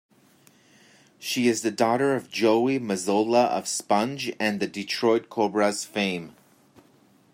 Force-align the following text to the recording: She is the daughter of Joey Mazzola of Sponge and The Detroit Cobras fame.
She 1.19 1.47
is 1.47 1.61
the 1.61 1.69
daughter 1.69 2.15
of 2.15 2.31
Joey 2.31 2.79
Mazzola 2.79 3.49
of 3.49 3.67
Sponge 3.67 4.33
and 4.39 4.59
The 4.59 4.65
Detroit 4.65 5.29
Cobras 5.29 5.85
fame. 5.85 6.35